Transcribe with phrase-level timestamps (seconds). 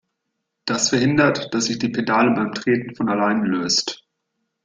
[0.65, 4.03] Das verhindert, dass sich die Pedale beim Treten von alleine löst.